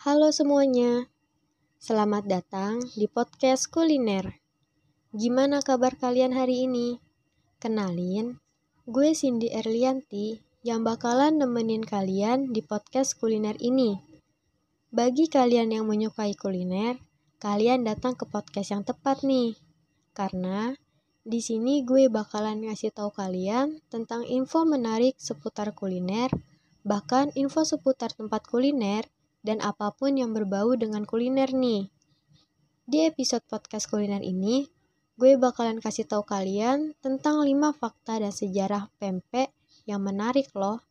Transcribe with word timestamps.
Halo 0.00 0.32
semuanya, 0.32 1.12
selamat 1.76 2.24
datang 2.24 2.80
di 2.96 3.04
podcast 3.04 3.68
kuliner. 3.68 4.40
Gimana 5.12 5.60
kabar 5.60 5.92
kalian 5.92 6.32
hari 6.32 6.64
ini? 6.64 6.96
Kenalin, 7.60 8.40
gue 8.88 9.12
Cindy 9.12 9.52
Erlianti 9.52 10.40
yang 10.64 10.88
bakalan 10.88 11.36
nemenin 11.36 11.84
kalian 11.84 12.48
di 12.48 12.64
podcast 12.64 13.20
kuliner 13.20 13.60
ini. 13.60 14.00
Bagi 14.88 15.28
kalian 15.28 15.68
yang 15.68 15.84
menyukai 15.84 16.32
kuliner, 16.32 16.96
kalian 17.36 17.84
datang 17.84 18.16
ke 18.16 18.24
podcast 18.24 18.72
yang 18.72 18.88
tepat 18.88 19.20
nih. 19.20 19.52
Karena 20.16 20.72
di 21.28 21.44
sini 21.44 21.84
gue 21.84 22.08
bakalan 22.08 22.64
ngasih 22.64 22.96
tahu 22.96 23.12
kalian 23.12 23.84
tentang 23.92 24.24
info 24.24 24.64
menarik 24.64 25.20
seputar 25.20 25.76
kuliner, 25.76 26.32
bahkan 26.88 27.28
info 27.36 27.68
seputar 27.68 28.16
tempat 28.16 28.48
kuliner 28.48 29.04
dan 29.40 29.64
apa 29.64 29.92
pun 29.96 30.16
yang 30.16 30.36
berbau 30.36 30.76
dengan 30.76 31.08
kuliner 31.08 31.52
nih. 31.52 31.88
Di 32.84 33.08
episode 33.08 33.44
podcast 33.48 33.88
kuliner 33.88 34.20
ini, 34.20 34.68
gue 35.16 35.36
bakalan 35.40 35.80
kasih 35.80 36.04
tahu 36.04 36.26
kalian 36.26 36.92
tentang 37.00 37.40
5 37.40 37.48
fakta 37.76 38.20
dan 38.20 38.32
sejarah 38.32 38.92
pempek 39.00 39.52
yang 39.88 40.04
menarik 40.04 40.52
loh. 40.52 40.84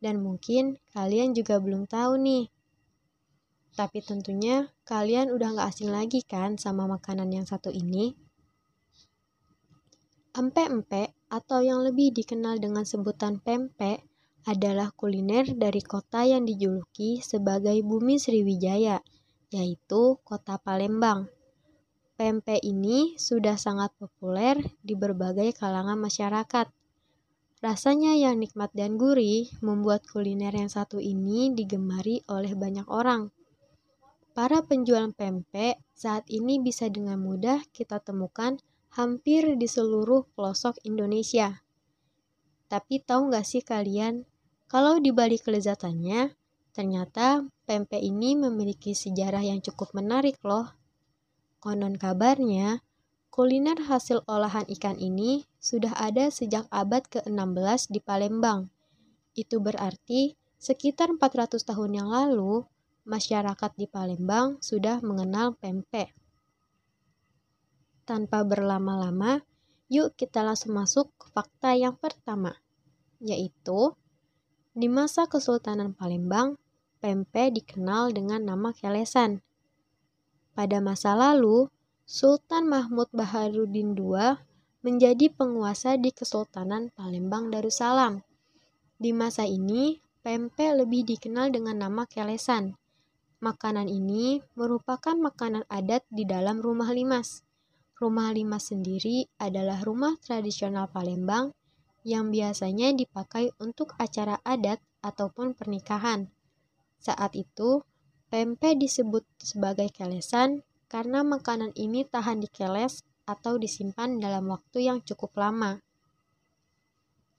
Dan 0.00 0.20
mungkin 0.24 0.80
kalian 0.92 1.36
juga 1.36 1.60
belum 1.60 1.88
tahu 1.88 2.20
nih. 2.20 2.44
Tapi 3.76 4.00
tentunya 4.00 4.72
kalian 4.88 5.28
udah 5.28 5.60
gak 5.60 5.68
asing 5.76 5.92
lagi 5.92 6.24
kan 6.24 6.56
sama 6.56 6.88
makanan 6.88 7.28
yang 7.28 7.44
satu 7.44 7.68
ini. 7.68 8.16
Empek-empek 10.32 11.16
atau 11.28 11.60
yang 11.60 11.84
lebih 11.84 12.12
dikenal 12.12 12.60
dengan 12.60 12.84
sebutan 12.84 13.40
pempek 13.40 14.04
adalah 14.46 14.94
kuliner 14.94 15.42
dari 15.58 15.82
kota 15.82 16.22
yang 16.22 16.46
dijuluki 16.46 17.18
sebagai 17.18 17.74
Bumi 17.82 18.14
Sriwijaya, 18.22 19.02
yaitu 19.50 20.22
kota 20.22 20.54
Palembang. 20.62 21.26
Pempek 22.14 22.62
ini 22.62 23.18
sudah 23.18 23.58
sangat 23.58 23.90
populer 23.98 24.56
di 24.86 24.94
berbagai 24.94 25.50
kalangan 25.58 25.98
masyarakat. 25.98 26.70
Rasanya 27.58 28.14
yang 28.14 28.38
nikmat 28.38 28.70
dan 28.70 28.94
gurih 28.94 29.50
membuat 29.58 30.06
kuliner 30.06 30.54
yang 30.54 30.70
satu 30.70 31.02
ini 31.02 31.50
digemari 31.50 32.22
oleh 32.30 32.54
banyak 32.54 32.86
orang. 32.86 33.34
Para 34.30 34.62
penjual 34.62 35.10
pempek 35.10 35.82
saat 35.90 36.22
ini 36.30 36.62
bisa 36.62 36.86
dengan 36.86 37.18
mudah 37.18 37.66
kita 37.74 37.98
temukan 37.98 38.62
hampir 38.94 39.58
di 39.58 39.66
seluruh 39.66 40.22
pelosok 40.38 40.78
Indonesia. 40.86 41.66
Tapi 42.70 43.02
tahu 43.02 43.32
nggak 43.32 43.46
sih 43.48 43.64
kalian, 43.64 44.28
kalau 44.66 44.98
dibalik 44.98 45.46
kelezatannya, 45.46 46.34
ternyata 46.74 47.46
pempek 47.70 48.02
ini 48.02 48.34
memiliki 48.34 48.98
sejarah 48.98 49.46
yang 49.46 49.62
cukup 49.62 49.94
menarik 49.94 50.42
loh. 50.42 50.74
Konon 51.62 51.94
kabarnya, 51.94 52.82
kuliner 53.30 53.86
hasil 53.86 54.26
olahan 54.26 54.66
ikan 54.74 54.98
ini 54.98 55.46
sudah 55.62 55.94
ada 55.94 56.34
sejak 56.34 56.66
abad 56.74 57.06
ke-16 57.06 57.94
di 57.94 58.00
Palembang. 58.02 58.66
Itu 59.38 59.62
berarti 59.62 60.34
sekitar 60.58 61.14
400 61.14 61.62
tahun 61.62 62.02
yang 62.02 62.08
lalu, 62.10 62.66
masyarakat 63.06 63.70
di 63.78 63.86
Palembang 63.86 64.58
sudah 64.58 64.98
mengenal 64.98 65.54
pempek. 65.54 66.10
Tanpa 68.02 68.42
berlama-lama, 68.42 69.46
yuk 69.86 70.18
kita 70.18 70.42
langsung 70.42 70.74
masuk 70.74 71.14
ke 71.14 71.30
fakta 71.30 71.78
yang 71.78 71.94
pertama, 71.94 72.58
yaitu 73.22 73.94
di 74.76 74.92
masa 74.92 75.24
Kesultanan 75.24 75.96
Palembang, 75.96 76.60
pempek 77.00 77.56
dikenal 77.56 78.12
dengan 78.12 78.44
nama 78.44 78.76
kelesan. 78.76 79.40
Pada 80.52 80.84
masa 80.84 81.16
lalu, 81.16 81.72
Sultan 82.04 82.68
Mahmud 82.68 83.08
Baharudin 83.08 83.96
II 83.96 84.36
menjadi 84.84 85.32
penguasa 85.32 85.96
di 85.96 86.12
Kesultanan 86.12 86.92
Palembang 86.92 87.48
Darussalam. 87.48 88.20
Di 89.00 89.16
masa 89.16 89.48
ini, 89.48 89.96
pempek 90.20 90.84
lebih 90.84 91.08
dikenal 91.08 91.56
dengan 91.56 91.80
nama 91.80 92.04
kelesan. 92.04 92.76
Makanan 93.40 93.88
ini 93.88 94.44
merupakan 94.60 95.16
makanan 95.16 95.64
adat 95.72 96.04
di 96.12 96.28
dalam 96.28 96.60
rumah 96.60 96.92
limas. 96.92 97.40
Rumah 97.96 98.28
limas 98.36 98.68
sendiri 98.68 99.24
adalah 99.40 99.80
rumah 99.80 100.20
tradisional 100.20 100.92
Palembang 100.92 101.56
yang 102.06 102.30
biasanya 102.30 102.94
dipakai 102.94 103.50
untuk 103.58 103.98
acara 103.98 104.38
adat 104.46 104.78
ataupun 105.02 105.58
pernikahan. 105.58 106.30
Saat 107.02 107.34
itu, 107.34 107.82
pempek 108.30 108.78
disebut 108.78 109.26
sebagai 109.42 109.90
kelesan 109.90 110.62
karena 110.86 111.26
makanan 111.26 111.74
ini 111.74 112.06
tahan 112.06 112.38
dikeles 112.38 113.02
atau 113.26 113.58
disimpan 113.58 114.22
dalam 114.22 114.46
waktu 114.46 114.86
yang 114.86 115.02
cukup 115.02 115.34
lama. 115.34 115.82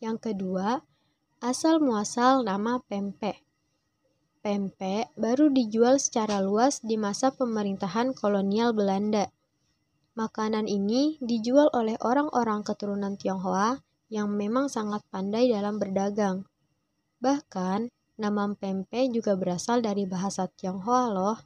Yang 0.04 0.36
kedua, 0.36 0.84
asal 1.40 1.80
muasal 1.80 2.44
nama 2.44 2.84
pempek. 2.84 3.40
Pempek 4.44 5.16
baru 5.16 5.48
dijual 5.48 5.96
secara 5.96 6.44
luas 6.44 6.84
di 6.84 7.00
masa 7.00 7.32
pemerintahan 7.32 8.12
kolonial 8.12 8.76
Belanda. 8.76 9.32
Makanan 10.20 10.68
ini 10.68 11.16
dijual 11.24 11.72
oleh 11.72 11.96
orang-orang 12.04 12.68
keturunan 12.68 13.16
Tionghoa 13.16 13.87
yang 14.08 14.32
memang 14.34 14.72
sangat 14.72 15.04
pandai 15.12 15.52
dalam 15.52 15.80
berdagang. 15.80 16.48
Bahkan, 17.20 17.92
nama 18.18 18.44
pempek 18.56 19.12
juga 19.14 19.36
berasal 19.36 19.84
dari 19.84 20.08
bahasa 20.08 20.48
Tionghoa 20.48 21.04
loh. 21.12 21.38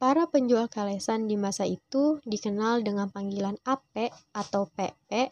Para 0.00 0.24
penjual 0.28 0.68
kalesan 0.72 1.28
di 1.28 1.36
masa 1.36 1.68
itu 1.68 2.24
dikenal 2.24 2.80
dengan 2.80 3.12
panggilan 3.12 3.60
ape 3.68 4.08
atau 4.32 4.68
pepe 4.72 5.28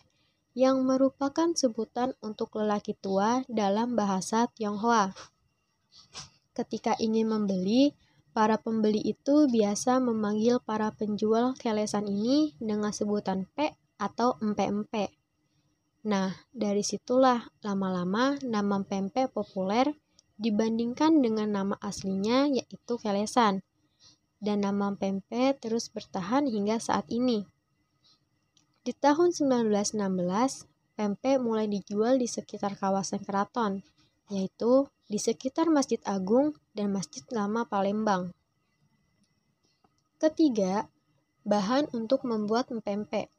yang 0.52 0.84
merupakan 0.84 1.54
sebutan 1.56 2.12
untuk 2.20 2.52
lelaki 2.60 2.92
tua 2.98 3.40
dalam 3.48 3.96
bahasa 3.96 4.44
Tionghoa. 4.52 5.16
Ketika 6.52 6.98
ingin 7.00 7.30
membeli, 7.30 7.96
Para 8.38 8.54
pembeli 8.54 9.02
itu 9.02 9.50
biasa 9.50 9.98
memanggil 9.98 10.62
para 10.62 10.94
penjual 10.94 11.58
kelesan 11.58 12.06
ini 12.06 12.54
dengan 12.62 12.94
sebutan 12.94 13.50
P 13.50 13.74
atau 13.98 14.38
empe-empe. 14.38 15.10
Nah, 16.06 16.30
dari 16.54 16.86
situlah 16.86 17.50
lama-lama 17.66 18.38
nama 18.46 18.78
pempek 18.86 19.34
populer 19.34 19.90
dibandingkan 20.38 21.18
dengan 21.18 21.50
nama 21.50 21.74
aslinya 21.82 22.46
yaitu 22.46 22.94
kelesan. 23.02 23.66
Dan 24.38 24.62
nama 24.62 24.94
pempek 24.94 25.58
terus 25.58 25.90
bertahan 25.90 26.46
hingga 26.46 26.78
saat 26.78 27.10
ini. 27.10 27.42
Di 28.86 28.94
tahun 28.94 29.34
1916, 29.34 29.98
pempek 30.94 31.42
mulai 31.42 31.66
dijual 31.66 32.22
di 32.22 32.30
sekitar 32.30 32.78
kawasan 32.78 33.20
keraton, 33.26 33.82
yaitu 34.30 34.86
di 35.10 35.18
sekitar 35.18 35.66
Masjid 35.66 35.98
Agung 36.06 36.54
dan 36.72 36.94
Masjid 36.94 37.26
Lama 37.34 37.66
Palembang. 37.66 38.30
Ketiga, 40.22 40.86
bahan 41.42 41.90
untuk 41.94 42.22
membuat 42.22 42.70
pempek. 42.70 43.30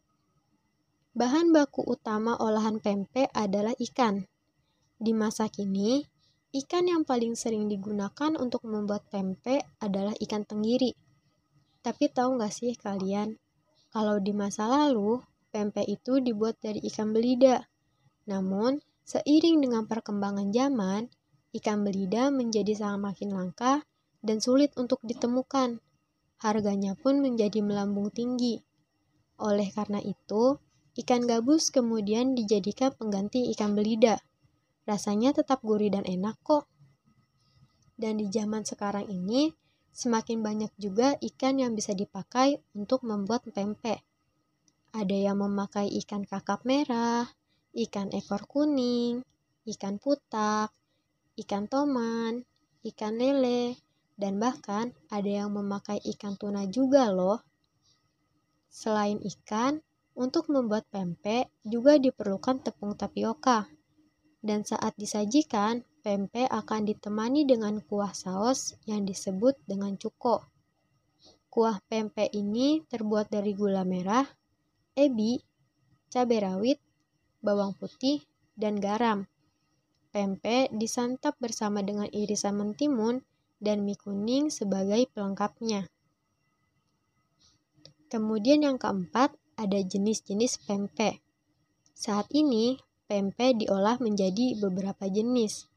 Bahan 1.20 1.52
baku 1.52 1.84
utama 1.84 2.40
olahan 2.40 2.80
pempek 2.80 3.28
adalah 3.36 3.76
ikan. 3.76 4.24
Di 4.96 5.12
masa 5.12 5.52
kini, 5.52 6.00
ikan 6.56 6.88
yang 6.88 7.04
paling 7.04 7.36
sering 7.36 7.68
digunakan 7.68 8.40
untuk 8.40 8.64
membuat 8.64 9.04
pempek 9.12 9.68
adalah 9.84 10.16
ikan 10.16 10.48
tenggiri. 10.48 10.96
Tapi 11.84 12.08
tahu 12.08 12.40
nggak 12.40 12.56
sih 12.56 12.72
kalian, 12.72 13.36
kalau 13.92 14.16
di 14.24 14.32
masa 14.32 14.72
lalu, 14.72 15.20
pempek 15.52 15.92
itu 15.92 16.24
dibuat 16.24 16.56
dari 16.64 16.80
ikan 16.88 17.12
belida. 17.12 17.68
Namun, 18.32 18.80
seiring 19.04 19.60
dengan 19.60 19.92
perkembangan 19.92 20.56
zaman, 20.56 21.12
ikan 21.52 21.84
belida 21.84 22.32
menjadi 22.32 22.80
sangat 22.80 23.12
makin 23.12 23.36
langka 23.36 23.84
dan 24.24 24.40
sulit 24.40 24.72
untuk 24.80 25.04
ditemukan. 25.04 25.84
Harganya 26.40 26.96
pun 26.96 27.20
menjadi 27.20 27.60
melambung 27.60 28.08
tinggi. 28.08 28.64
Oleh 29.36 29.68
karena 29.76 30.00
itu, 30.00 30.56
ikan 30.98 31.30
gabus 31.30 31.70
kemudian 31.70 32.34
dijadikan 32.34 32.90
pengganti 32.96 33.50
ikan 33.54 33.78
belida. 33.78 34.18
Rasanya 34.90 35.38
tetap 35.38 35.62
gurih 35.62 35.94
dan 35.94 36.08
enak 36.08 36.40
kok. 36.42 36.66
Dan 38.00 38.18
di 38.18 38.32
zaman 38.32 38.66
sekarang 38.66 39.06
ini, 39.12 39.54
semakin 39.92 40.40
banyak 40.40 40.72
juga 40.80 41.20
ikan 41.20 41.60
yang 41.60 41.76
bisa 41.76 41.92
dipakai 41.92 42.58
untuk 42.74 43.04
membuat 43.04 43.44
pempek. 43.52 44.02
Ada 44.96 45.30
yang 45.30 45.38
memakai 45.44 45.92
ikan 46.02 46.26
kakap 46.26 46.66
merah, 46.66 47.28
ikan 47.76 48.10
ekor 48.10 48.50
kuning, 48.50 49.22
ikan 49.70 50.02
putak, 50.02 50.74
ikan 51.38 51.70
toman, 51.70 52.42
ikan 52.88 53.14
lele, 53.20 53.78
dan 54.18 54.42
bahkan 54.42 54.92
ada 55.14 55.30
yang 55.46 55.54
memakai 55.54 56.02
ikan 56.16 56.36
tuna 56.36 56.66
juga 56.66 57.12
loh. 57.14 57.44
Selain 58.72 59.20
ikan, 59.22 59.84
untuk 60.20 60.52
membuat 60.52 60.84
pempek 60.92 61.48
juga 61.64 61.96
diperlukan 61.96 62.60
tepung 62.60 63.00
tapioka. 63.00 63.72
Dan 64.44 64.68
saat 64.68 64.92
disajikan, 65.00 65.88
pempek 66.04 66.52
akan 66.52 66.84
ditemani 66.84 67.48
dengan 67.48 67.80
kuah 67.80 68.12
saus 68.12 68.76
yang 68.84 69.08
disebut 69.08 69.56
dengan 69.64 69.96
cuko. 69.96 70.44
Kuah 71.48 71.80
pempek 71.88 72.36
ini 72.36 72.84
terbuat 72.92 73.32
dari 73.32 73.56
gula 73.56 73.88
merah, 73.88 74.28
ebi, 74.94 75.40
cabai 76.12 76.40
rawit, 76.44 76.80
bawang 77.40 77.72
putih, 77.80 78.20
dan 78.60 78.76
garam. 78.76 79.24
Pempek 80.12 80.68
disantap 80.76 81.40
bersama 81.40 81.80
dengan 81.80 82.12
irisan 82.12 82.60
mentimun 82.60 83.24
dan 83.64 83.88
mie 83.88 83.96
kuning 83.96 84.52
sebagai 84.52 85.08
pelengkapnya. 85.16 85.88
Kemudian 88.10 88.66
yang 88.66 88.82
keempat, 88.82 89.38
ada 89.60 89.84
jenis-jenis 89.84 90.64
pempek. 90.64 91.20
Saat 91.92 92.32
ini, 92.32 92.80
pempek 93.12 93.60
diolah 93.60 94.00
menjadi 94.00 94.56
beberapa 94.56 95.12
jenis. 95.12 95.68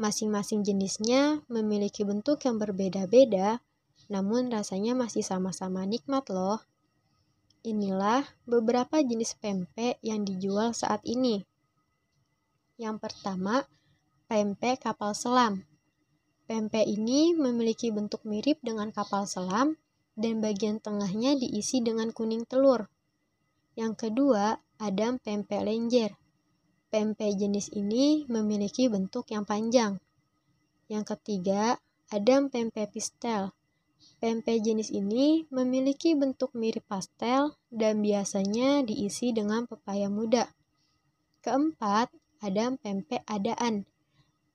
Masing-masing 0.00 0.64
jenisnya 0.64 1.44
memiliki 1.52 2.08
bentuk 2.08 2.40
yang 2.48 2.56
berbeda-beda, 2.56 3.60
namun 4.08 4.48
rasanya 4.48 4.96
masih 4.96 5.20
sama-sama 5.20 5.84
nikmat 5.84 6.24
loh. 6.32 6.64
Inilah 7.68 8.24
beberapa 8.48 9.04
jenis 9.04 9.36
pempek 9.36 10.00
yang 10.00 10.24
dijual 10.24 10.72
saat 10.72 11.04
ini. 11.04 11.44
Yang 12.80 12.96
pertama, 13.04 13.68
pempek 14.24 14.88
kapal 14.88 15.12
selam. 15.12 15.68
Pempek 16.48 16.88
ini 16.88 17.36
memiliki 17.36 17.92
bentuk 17.92 18.24
mirip 18.24 18.56
dengan 18.64 18.88
kapal 18.88 19.28
selam 19.28 19.76
dan 20.16 20.40
bagian 20.40 20.80
tengahnya 20.80 21.36
diisi 21.36 21.84
dengan 21.84 22.08
kuning 22.08 22.48
telur. 22.48 22.88
Yang 23.78 24.10
kedua, 24.10 24.58
ada 24.82 25.06
pempek 25.22 25.62
lenjer. 25.62 26.10
Pempek 26.90 27.38
jenis 27.38 27.70
ini 27.70 28.26
memiliki 28.26 28.90
bentuk 28.90 29.30
yang 29.30 29.46
panjang. 29.46 30.02
Yang 30.90 31.14
ketiga, 31.14 31.78
ada 32.10 32.34
pempek 32.50 32.90
pistel. 32.90 33.54
Pempek 34.18 34.66
jenis 34.66 34.90
ini 34.90 35.46
memiliki 35.54 36.18
bentuk 36.18 36.58
mirip 36.58 36.82
pastel 36.90 37.54
dan 37.70 38.02
biasanya 38.02 38.82
diisi 38.82 39.30
dengan 39.30 39.70
pepaya 39.70 40.10
muda. 40.10 40.50
Keempat, 41.46 42.10
ada 42.42 42.74
pempek 42.82 43.22
adaan. 43.30 43.86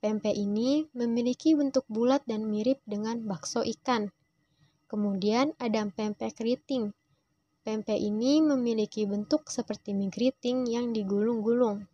Pempek 0.03 0.35
ini 0.35 0.91
memiliki 0.91 1.55
bentuk 1.55 1.87
bulat 1.87 2.27
dan 2.27 2.43
mirip 2.43 2.83
dengan 2.83 3.23
bakso 3.23 3.63
ikan. 3.63 4.11
Kemudian 4.91 5.55
ada 5.63 5.87
pempek 5.87 6.35
keriting. 6.35 6.91
Pempek 7.63 7.95
ini 7.95 8.43
memiliki 8.43 9.07
bentuk 9.07 9.47
seperti 9.47 9.95
mie 9.95 10.11
keriting 10.11 10.67
yang 10.67 10.91
digulung-gulung. 10.91 11.87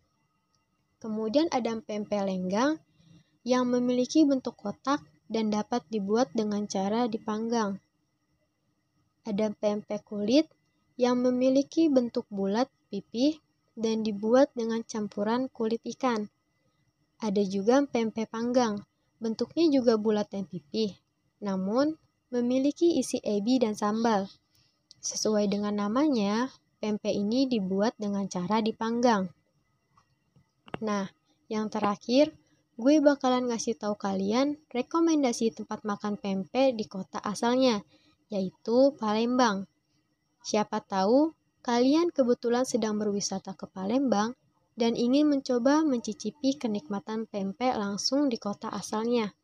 Kemudian 0.98 1.46
ada 1.54 1.78
pempek 1.78 2.26
lenggang 2.26 2.82
yang 3.46 3.70
memiliki 3.70 4.26
bentuk 4.26 4.58
kotak 4.58 4.98
dan 5.30 5.54
dapat 5.54 5.86
dibuat 5.86 6.34
dengan 6.34 6.66
cara 6.66 7.06
dipanggang. 7.06 7.78
Ada 9.22 9.54
pempek 9.54 10.02
kulit 10.02 10.50
yang 10.98 11.22
memiliki 11.22 11.86
bentuk 11.86 12.26
bulat 12.34 12.66
pipih 12.90 13.38
dan 13.78 14.02
dibuat 14.02 14.50
dengan 14.58 14.82
campuran 14.82 15.46
kulit 15.54 15.78
ikan. 15.86 16.26
Ada 17.22 17.46
juga 17.46 17.78
pempek 17.86 18.26
panggang, 18.26 18.82
bentuknya 19.22 19.70
juga 19.70 19.94
bulat 19.94 20.26
dan 20.34 20.50
pipih, 20.50 20.98
namun 21.38 21.94
memiliki 22.34 22.98
isi 22.98 23.22
ebi 23.22 23.62
dan 23.62 23.78
sambal. 23.78 24.26
Sesuai 25.00 25.48
dengan 25.48 25.76
namanya, 25.76 26.52
pempek 26.80 27.12
ini 27.12 27.48
dibuat 27.48 27.96
dengan 27.96 28.28
cara 28.28 28.60
dipanggang. 28.60 29.32
Nah, 30.84 31.08
yang 31.48 31.72
terakhir, 31.72 32.32
gue 32.80 33.00
bakalan 33.04 33.48
ngasih 33.48 33.76
tahu 33.76 33.96
kalian 33.96 34.60
rekomendasi 34.72 35.56
tempat 35.56 35.84
makan 35.84 36.16
pempek 36.16 36.76
di 36.76 36.84
kota 36.88 37.20
asalnya, 37.20 37.84
yaitu 38.28 38.96
Palembang. 38.96 39.68
Siapa 40.40 40.80
tahu 40.80 41.36
Kalian 41.60 42.08
kebetulan 42.08 42.64
sedang 42.64 42.96
berwisata 42.96 43.52
ke 43.52 43.68
Palembang 43.68 44.32
dan 44.80 44.96
ingin 44.96 45.28
mencoba 45.28 45.84
mencicipi 45.84 46.56
kenikmatan 46.56 47.28
pempek 47.28 47.76
langsung 47.76 48.32
di 48.32 48.40
kota 48.40 48.72
asalnya. 48.72 49.36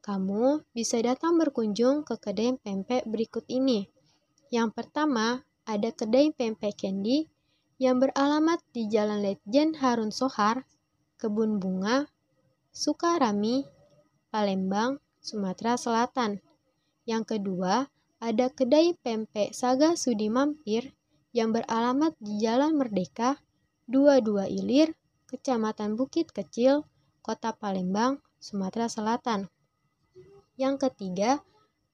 Kamu 0.00 0.64
bisa 0.72 0.96
datang 1.04 1.36
berkunjung 1.36 2.08
ke 2.08 2.16
kedai 2.16 2.56
pempek 2.56 3.04
berikut 3.04 3.44
ini. 3.52 3.84
Yang 4.48 4.80
pertama, 4.80 5.44
ada 5.68 5.92
kedai 5.92 6.32
pempek 6.32 6.80
Candy 6.80 7.28
yang 7.76 8.00
beralamat 8.00 8.56
di 8.72 8.88
Jalan 8.88 9.20
Letjen 9.20 9.76
Harun 9.76 10.08
Sohar, 10.08 10.64
Kebun 11.20 11.60
Bunga, 11.60 12.08
Sukarami, 12.72 13.68
Palembang, 14.32 15.04
Sumatera 15.20 15.76
Selatan. 15.76 16.40
Yang 17.04 17.36
kedua, 17.36 17.92
ada 18.24 18.48
kedai 18.48 18.96
pempek 18.96 19.52
Saga 19.52 20.00
Sudi 20.00 20.32
Mampir 20.32 20.96
yang 21.36 21.52
beralamat 21.52 22.16
di 22.16 22.40
Jalan 22.40 22.72
Merdeka, 22.72 23.36
22 23.92 24.48
Ilir, 24.48 24.96
Kecamatan 25.28 25.92
Bukit 25.92 26.32
Kecil, 26.32 26.88
Kota 27.20 27.52
Palembang, 27.52 28.24
Sumatera 28.40 28.88
Selatan. 28.88 29.52
Yang 30.56 30.88
ketiga, 30.88 31.44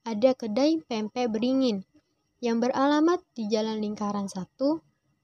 ada 0.06 0.30
kedai 0.38 0.78
pempek 0.86 1.26
beringin 1.34 1.82
yang 2.44 2.61
beralamat 2.61 3.25
di 3.32 3.49
Jalan 3.49 3.81
Lingkaran 3.81 4.29
1, 4.29 4.37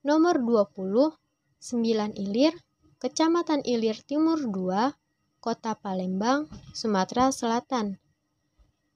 nomor 0.08 0.40
20, 0.40 1.12
9 1.60 2.16
Ilir, 2.16 2.56
Kecamatan 2.96 3.60
Ilir 3.60 4.00
Timur 4.08 4.40
2, 4.40 4.96
Kota 5.44 5.76
Palembang, 5.76 6.48
Sumatera 6.72 7.28
Selatan. 7.28 8.00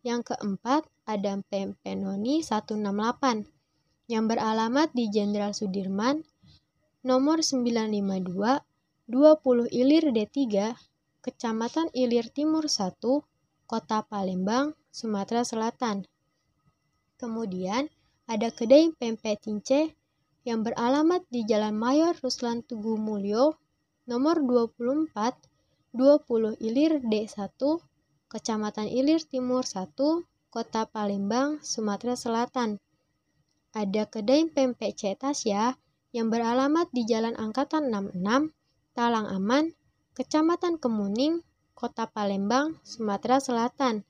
Yang 0.01 0.33
keempat, 0.33 0.89
ada 1.05 1.37
pempek 1.37 2.01
noni 2.01 2.41
168 2.41 3.45
yang 4.09 4.25
beralamat 4.25 4.89
di 4.97 5.13
Jenderal 5.13 5.53
Sudirman, 5.53 6.25
nomor 7.05 7.45
952, 7.45 8.65
20 9.05 9.69
Ilir 9.69 10.05
D3, 10.17 10.73
Kecamatan 11.21 11.93
Ilir 11.93 12.33
Timur 12.33 12.73
1, 12.73 13.05
Kota 13.69 14.01
Palembang, 14.09 14.73
Sumatera 14.89 15.45
Selatan. 15.45 16.09
Kemudian 17.21 17.93
ada 18.31 18.49
kedai 18.49 18.93
pempek 18.97 19.45
Tince 19.45 19.93
yang 20.45 20.65
beralamat 20.65 21.25
di 21.33 21.45
Jalan 21.49 21.77
Mayor 21.77 22.17
Ruslan 22.21 22.65
Tugu 22.65 22.97
Mulyo, 23.01 23.57
nomor 24.05 24.41
24, 24.45 25.09
20 25.97 26.61
Ilir 26.61 27.01
D1, 27.05 27.57
Kecamatan 28.29 28.89
Ilir 28.89 29.23
Timur 29.25 29.65
1, 29.65 29.93
Kota 30.53 30.85
Palembang, 30.89 31.63
Sumatera 31.65 32.17
Selatan 32.17 32.83
ada 33.75 34.07
kedai 34.07 34.47
pempek 34.55 34.95
ya 35.43 35.75
yang 36.15 36.31
beralamat 36.31 36.87
di 36.95 37.03
Jalan 37.11 37.35
Angkatan 37.35 37.91
66, 37.91 38.55
Talang 38.95 39.27
Aman, 39.27 39.75
Kecamatan 40.15 40.79
Kemuning, 40.79 41.43
Kota 41.75 42.07
Palembang, 42.07 42.79
Sumatera 42.87 43.43
Selatan. 43.43 44.07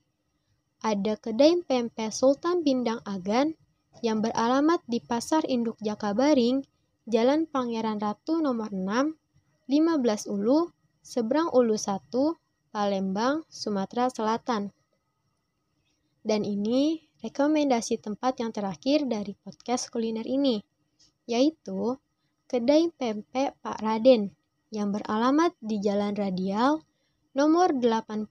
Ada 0.85 1.17
kedai 1.17 1.65
pempek 1.65 2.13
Sultan 2.13 2.61
Bindang 2.61 3.01
Agan 3.09 3.57
yang 4.01 4.19
beralamat 4.19 4.81
di 4.89 4.99
Pasar 4.99 5.45
Induk 5.47 5.79
Jakabaring, 5.79 6.65
Jalan 7.05 7.45
Pangeran 7.45 8.01
Ratu 8.01 8.41
nomor 8.41 8.73
6, 8.73 9.13
15 9.69 10.31
Ulu, 10.31 10.73
Seberang 11.05 11.53
Ulu 11.53 11.77
1, 11.77 12.09
Palembang, 12.73 13.45
Sumatera 13.47 14.09
Selatan. 14.09 14.73
Dan 16.25 16.41
ini 16.41 17.05
rekomendasi 17.21 18.01
tempat 18.01 18.41
yang 18.41 18.49
terakhir 18.49 19.05
dari 19.05 19.37
podcast 19.37 19.93
kuliner 19.93 20.25
ini, 20.25 20.59
yaitu 21.29 21.95
Kedai 22.49 22.89
Pempek 22.89 23.57
Pak 23.61 23.79
Raden 23.81 24.33
yang 24.73 24.89
beralamat 24.89 25.53
di 25.61 25.77
Jalan 25.77 26.17
Radial 26.17 26.81
nomor 27.37 27.71
80 27.77 28.29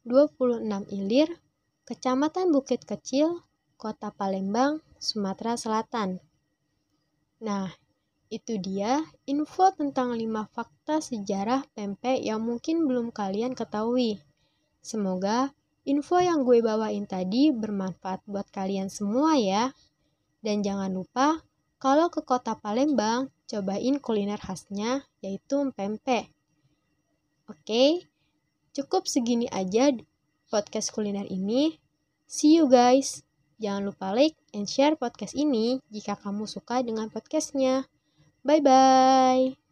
26 0.00 0.64
Ilir, 0.96 1.28
Kecamatan 1.84 2.48
Bukit 2.48 2.88
Kecil, 2.88 3.44
Kota 3.80 4.12
Palembang, 4.12 4.84
Sumatera 5.00 5.56
Selatan. 5.56 6.20
Nah, 7.40 7.72
itu 8.28 8.60
dia 8.60 9.00
info 9.24 9.72
tentang 9.72 10.12
5 10.12 10.44
fakta 10.52 11.00
sejarah 11.00 11.64
pempek 11.72 12.20
yang 12.20 12.44
mungkin 12.44 12.84
belum 12.84 13.08
kalian 13.08 13.56
ketahui. 13.56 14.20
Semoga 14.84 15.56
Info 15.88 16.20
yang 16.20 16.44
gue 16.44 16.60
bawain 16.60 17.08
tadi 17.08 17.48
bermanfaat 17.48 18.20
buat 18.28 18.44
kalian 18.52 18.92
semua 18.92 19.40
ya. 19.40 19.72
Dan 20.44 20.60
jangan 20.60 20.92
lupa, 20.92 21.40
kalau 21.80 22.12
ke 22.12 22.20
kota 22.20 22.52
Palembang, 22.52 23.32
cobain 23.48 23.96
kuliner 23.96 24.36
khasnya, 24.36 25.08
yaitu 25.24 25.72
pempek. 25.72 26.28
Oke, 27.48 28.04
cukup 28.76 29.08
segini 29.08 29.48
aja 29.48 29.90
podcast 30.52 30.92
kuliner 30.92 31.24
ini. 31.24 31.80
See 32.28 32.60
you 32.60 32.68
guys. 32.68 33.24
Jangan 33.60 33.92
lupa 33.92 34.16
like 34.16 34.40
and 34.56 34.64
share 34.64 34.96
podcast 34.96 35.36
ini 35.36 35.84
jika 35.92 36.16
kamu 36.16 36.48
suka 36.48 36.80
dengan 36.80 37.12
podcastnya. 37.12 37.84
Bye-bye. 38.40 39.69